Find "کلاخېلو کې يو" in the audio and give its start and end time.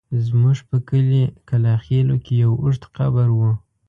1.49-2.51